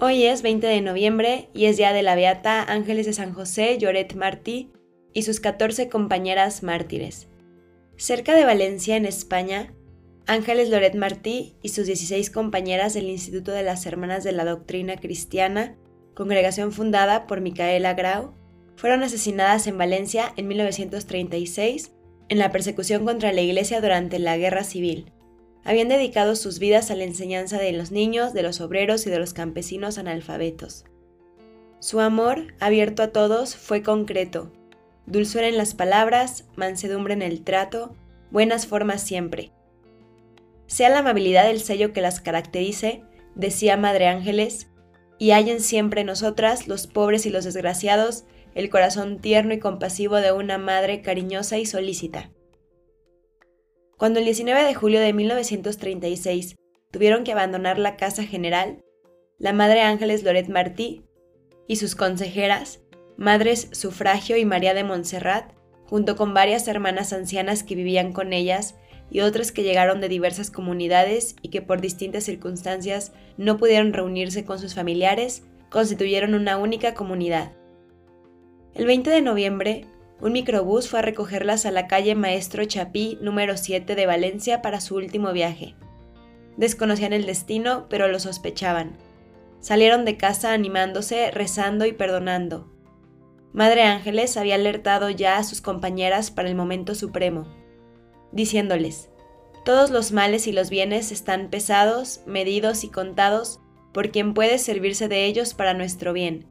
[0.00, 3.78] Hoy es 20 de noviembre y es día de la Beata Ángeles de San José
[3.78, 4.70] Lloret Martí
[5.12, 7.26] y sus 14 compañeras mártires.
[7.96, 9.74] Cerca de Valencia, en España,
[10.28, 14.98] Ángeles Loret Martí y sus 16 compañeras del Instituto de las Hermanas de la Doctrina
[14.98, 15.76] Cristiana,
[16.14, 18.34] congregación fundada por Micaela Grau,
[18.76, 21.90] fueron asesinadas en Valencia en 1936
[22.28, 25.10] en la persecución contra la Iglesia durante la Guerra Civil
[25.68, 29.18] habían dedicado sus vidas a la enseñanza de los niños, de los obreros y de
[29.18, 30.86] los campesinos analfabetos.
[31.78, 34.50] Su amor, abierto a todos, fue concreto.
[35.04, 37.94] Dulzura en las palabras, mansedumbre en el trato,
[38.30, 39.52] buenas formas siempre.
[40.68, 43.02] Sea la amabilidad el sello que las caracterice,
[43.34, 44.70] decía Madre Ángeles,
[45.18, 50.32] y hallen siempre nosotras, los pobres y los desgraciados, el corazón tierno y compasivo de
[50.32, 52.30] una madre cariñosa y solícita.
[53.98, 56.54] Cuando el 19 de julio de 1936
[56.92, 58.80] tuvieron que abandonar la Casa General,
[59.38, 61.02] la Madre Ángeles Loret Martí
[61.66, 62.78] y sus consejeras,
[63.16, 65.50] Madres Sufragio y María de Montserrat,
[65.84, 68.76] junto con varias hermanas ancianas que vivían con ellas
[69.10, 74.44] y otras que llegaron de diversas comunidades y que por distintas circunstancias no pudieron reunirse
[74.44, 77.50] con sus familiares, constituyeron una única comunidad.
[78.74, 79.86] El 20 de noviembre,
[80.20, 84.80] un microbús fue a recogerlas a la calle Maestro Chapí número 7 de Valencia para
[84.80, 85.76] su último viaje.
[86.56, 88.96] Desconocían el destino, pero lo sospechaban.
[89.60, 92.72] Salieron de casa animándose, rezando y perdonando.
[93.52, 97.46] Madre Ángeles había alertado ya a sus compañeras para el momento supremo,
[98.32, 99.10] diciéndoles,
[99.64, 103.60] todos los males y los bienes están pesados, medidos y contados
[103.92, 106.46] por quien puede servirse de ellos para nuestro bien,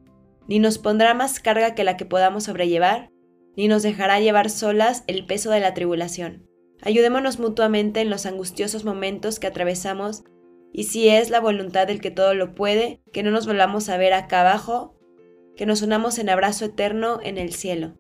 [0.48, 3.10] ni nos pondrá más carga que la que podamos sobrellevar,
[3.58, 6.48] ni nos dejará llevar solas el peso de la tribulación.
[6.82, 10.24] Ayudémonos mutuamente en los angustiosos momentos que atravesamos
[10.72, 13.98] y si es la voluntad del que todo lo puede, que no nos volvamos a
[13.98, 14.96] ver acá abajo,
[15.56, 17.98] que nos unamos en abrazo eterno en el cielo.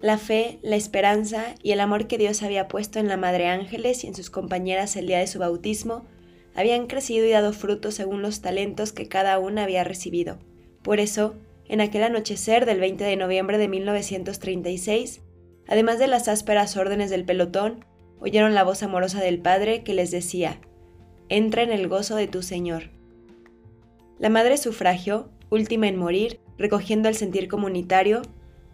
[0.00, 4.04] La fe, la esperanza y el amor que Dios había puesto en la Madre Ángeles
[4.04, 6.06] y en sus compañeras el día de su bautismo
[6.54, 10.38] habían crecido y dado fruto según los talentos que cada una había recibido.
[10.82, 11.34] Por eso,
[11.68, 15.22] en aquel anochecer del 20 de noviembre de 1936,
[15.66, 17.84] además de las ásperas órdenes del pelotón,
[18.20, 20.60] oyeron la voz amorosa del Padre que les decía,
[21.28, 22.90] Entra en el gozo de tu Señor.
[24.18, 28.22] La Madre Sufragio, última en morir, recogiendo el sentir comunitario,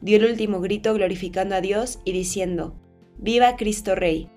[0.00, 2.74] dio el último grito glorificando a Dios y diciendo,
[3.16, 4.28] Viva Cristo Rey.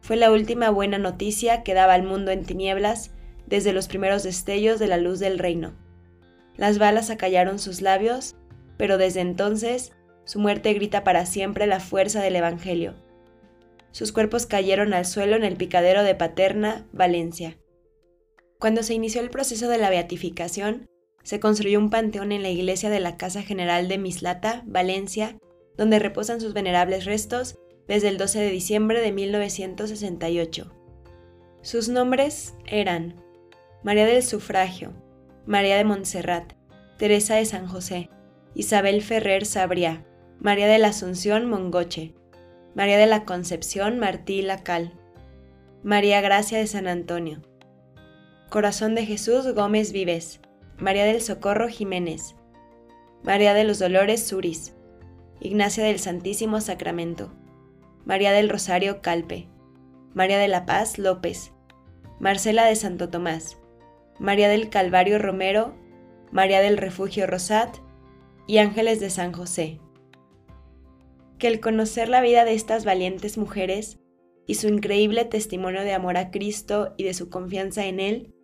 [0.00, 3.10] Fue la última buena noticia que daba al mundo en tinieblas
[3.46, 5.74] desde los primeros destellos de la luz del reino.
[6.56, 8.36] Las balas acallaron sus labios,
[8.76, 9.92] pero desde entonces
[10.24, 12.94] su muerte grita para siempre la fuerza del Evangelio.
[13.92, 17.58] Sus cuerpos cayeron al suelo en el picadero de Paterna, Valencia.
[18.58, 20.86] Cuando se inició el proceso de la beatificación,
[21.22, 25.38] se construyó un panteón en la iglesia de la Casa General de Mislata, Valencia,
[25.76, 30.72] donde reposan sus venerables restos desde el 12 de diciembre de 1968.
[31.62, 33.22] Sus nombres eran
[33.82, 34.92] María del Sufragio,
[35.46, 36.54] María de Montserrat,
[36.96, 38.08] Teresa de San José,
[38.54, 40.06] Isabel Ferrer Sabria,
[40.40, 42.14] María de la Asunción Mongoche,
[42.74, 44.94] María de la Concepción Martí Lacal,
[45.82, 47.42] María Gracia de San Antonio,
[48.48, 50.40] Corazón de Jesús Gómez Vives,
[50.78, 52.36] María del Socorro Jiménez,
[53.22, 54.74] María de los Dolores Suris,
[55.40, 57.34] Ignacia del Santísimo Sacramento,
[58.06, 59.48] María del Rosario Calpe,
[60.14, 61.52] María de la Paz López,
[62.18, 63.58] Marcela de Santo Tomás,
[64.18, 65.74] María del Calvario Romero,
[66.30, 67.76] María del Refugio Rosat
[68.46, 69.80] y Ángeles de San José.
[71.38, 73.98] Que el conocer la vida de estas valientes mujeres
[74.46, 78.34] y su increíble testimonio de amor a Cristo y de su confianza en Él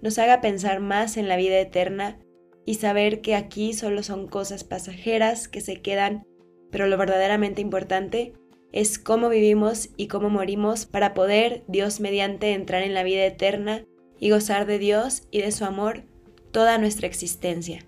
[0.00, 2.18] nos haga pensar más en la vida eterna
[2.64, 6.24] y saber que aquí solo son cosas pasajeras que se quedan,
[6.70, 8.32] pero lo verdaderamente importante
[8.72, 13.84] es cómo vivimos y cómo morimos para poder, Dios mediante, entrar en la vida eterna
[14.18, 16.04] y gozar de Dios y de su amor
[16.50, 17.84] toda nuestra existencia.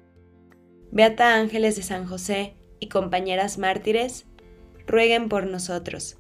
[0.93, 4.27] Beata Ángeles de San José y compañeras mártires,
[4.87, 6.20] rueguen por nosotros.